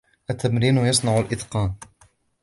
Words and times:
التمرين 0.29 0.77
يصنع 0.77 1.19
الإتقان. 1.19 1.75